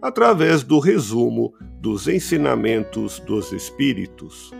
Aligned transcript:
através 0.00 0.62
do 0.62 0.78
resumo 0.78 1.52
dos 1.80 2.08
ensinamentos 2.08 3.20
dos 3.20 3.52
Espíritos. 3.52 4.52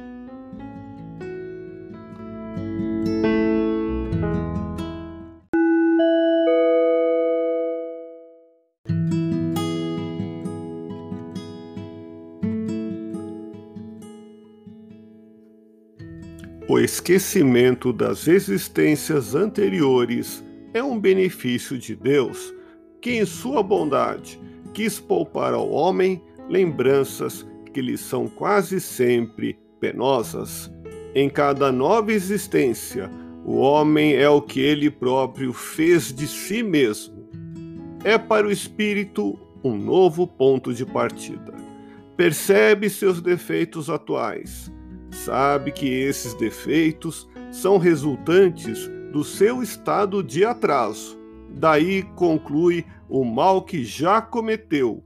O 16.71 16.79
esquecimento 16.79 17.95
das 17.95 18.29
existências 18.29 19.35
anteriores 19.35 20.45
é 20.75 20.83
um 20.83 21.01
benefício 21.01 21.79
de 21.79 21.97
Deus, 21.97 22.55
que, 23.01 23.13
em 23.13 23.25
sua 23.25 23.63
bondade, 23.63 24.39
quis 24.79 25.01
poupar 25.01 25.55
ao 25.55 25.69
homem 25.73 26.23
lembranças 26.49 27.45
que 27.75 27.83
lhe 27.83 27.99
são 27.99 28.29
quase 28.29 28.81
sempre 28.81 29.59
penosas. 29.81 30.73
Em 31.17 31.29
cada 31.29 31.73
nova 31.73 32.13
existência, 32.13 33.11
o 33.45 33.57
homem 33.57 34.15
é 34.15 34.29
o 34.29 34.41
que 34.41 34.61
ele 34.61 34.89
próprio 34.89 35.53
fez 35.53 36.15
de 36.15 36.29
si 36.29 36.63
mesmo. 36.63 37.29
É 38.05 38.17
para 38.17 38.47
o 38.47 38.53
espírito 38.53 39.37
um 39.65 39.77
novo 39.77 40.29
ponto 40.29 40.73
de 40.73 40.87
partida. 40.87 41.53
Percebe 42.17 42.89
seus 42.89 43.21
defeitos 43.21 43.91
atuais 43.91 44.71
sabe 45.11 45.73
que 45.73 45.89
esses 45.89 46.35
defeitos 46.35 47.29
são 47.51 47.79
resultantes 47.79 48.89
do 49.13 49.25
seu 49.25 49.61
estado 49.61 50.23
de 50.23 50.45
atraso. 50.45 51.18
Daí 51.49 52.03
conclui 52.15 52.85
o 53.09 53.25
mal 53.25 53.63
que 53.63 53.85
já 53.85 54.21
cometeu, 54.21 55.03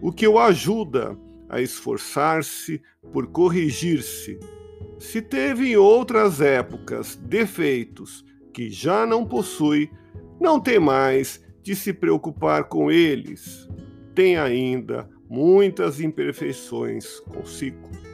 o 0.00 0.12
que 0.12 0.26
o 0.26 0.38
ajuda 0.38 1.18
a 1.48 1.60
esforçar-se 1.60 2.80
por 3.12 3.26
corrigir-se. 3.28 4.38
Se 4.98 5.22
teve 5.22 5.72
em 5.72 5.76
outras 5.76 6.40
épocas 6.40 7.16
defeitos 7.16 8.24
que 8.52 8.70
já 8.70 9.06
não 9.06 9.24
possui, 9.24 9.90
não 10.40 10.60
tem 10.60 10.78
mais 10.78 11.44
de 11.62 11.74
se 11.74 11.92
preocupar 11.92 12.64
com 12.64 12.90
eles. 12.90 13.68
Tem 14.14 14.36
ainda 14.36 15.08
muitas 15.28 16.00
imperfeições 16.00 17.20
consigo. 17.20 18.07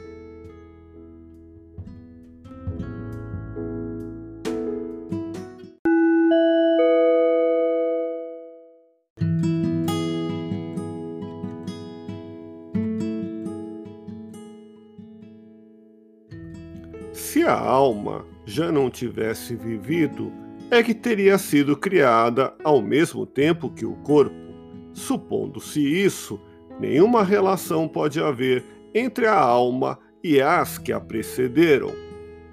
Se 17.15 17.43
a 17.43 17.57
alma 17.57 18.25
já 18.45 18.73
não 18.73 18.89
tivesse 18.89 19.55
vivido, 19.55 20.33
é 20.69 20.83
que 20.83 20.93
teria 20.93 21.37
sido 21.37 21.77
criada 21.77 22.53
ao 22.61 22.81
mesmo 22.81 23.25
tempo 23.25 23.69
que 23.69 23.85
o 23.85 23.93
corpo. 24.03 24.35
Supondo-se 24.91 25.79
isso, 25.79 26.37
nenhuma 26.77 27.23
relação 27.23 27.87
pode 27.87 28.19
haver 28.19 28.65
entre 28.93 29.27
a 29.27 29.33
alma 29.33 29.97
e 30.21 30.41
as 30.41 30.77
que 30.77 30.91
a 30.91 30.99
precederam. 30.99 31.93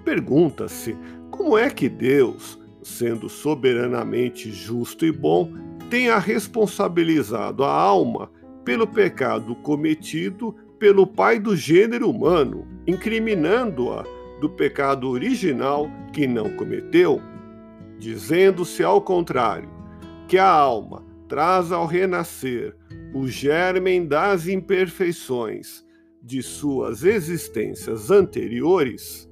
Pergunta-se 0.05 0.95
como 1.29 1.57
é 1.57 1.69
que 1.69 1.89
Deus, 1.89 2.57
sendo 2.81 3.27
soberanamente 3.27 4.49
justo 4.49 5.05
e 5.05 5.11
bom, 5.11 5.51
tenha 5.89 6.17
responsabilizado 6.17 7.65
a 7.65 7.69
alma 7.73 8.31
pelo 8.63 8.87
pecado 8.87 9.55
cometido 9.55 10.55
pelo 10.79 11.05
pai 11.05 11.37
do 11.37 11.53
gênero 11.53 12.09
humano, 12.09 12.65
incriminando-a 12.87 14.22
do 14.43 14.49
pecado 14.49 15.09
original 15.09 15.89
que 16.11 16.27
não 16.27 16.49
cometeu, 16.57 17.21
dizendo-se 17.97 18.83
ao 18.83 19.01
contrário, 19.01 19.69
que 20.27 20.37
a 20.37 20.49
alma 20.49 21.01
traz 21.29 21.71
ao 21.71 21.85
renascer 21.85 22.75
o 23.13 23.25
germen 23.25 24.05
das 24.05 24.45
imperfeições 24.45 25.81
de 26.21 26.43
suas 26.43 27.05
existências 27.05 28.11
anteriores, 28.11 29.29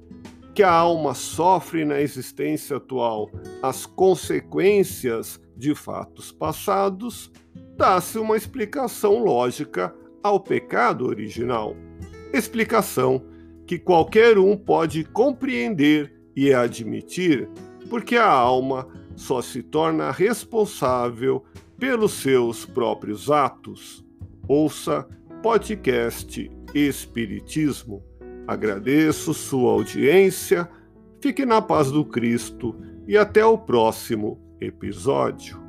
que 0.54 0.62
a 0.62 0.72
alma 0.72 1.12
sofre 1.12 1.84
na 1.84 2.00
existência 2.00 2.78
atual 2.78 3.30
as 3.62 3.84
consequências 3.84 5.38
de 5.54 5.74
fatos 5.74 6.32
passados, 6.32 7.30
dá-se 7.76 8.18
uma 8.18 8.34
explicação 8.34 9.22
lógica 9.22 9.94
ao 10.22 10.40
pecado 10.40 11.04
original. 11.04 11.76
Explicação 12.32 13.22
que 13.66 13.78
qualquer 13.78 14.38
um 14.38 14.56
pode 14.56 15.04
compreender 15.04 16.14
e 16.34 16.52
admitir, 16.52 17.48
porque 17.88 18.16
a 18.16 18.28
alma 18.28 18.88
só 19.16 19.42
se 19.42 19.62
torna 19.62 20.10
responsável 20.10 21.44
pelos 21.78 22.12
seus 22.12 22.64
próprios 22.64 23.30
atos. 23.30 24.04
Ouça 24.48 25.06
podcast 25.42 26.50
Espiritismo. 26.74 28.02
Agradeço 28.46 29.34
sua 29.34 29.72
audiência, 29.72 30.68
fique 31.20 31.44
na 31.44 31.60
paz 31.60 31.90
do 31.90 32.04
Cristo 32.04 32.74
e 33.06 33.16
até 33.16 33.44
o 33.44 33.58
próximo 33.58 34.40
episódio. 34.60 35.60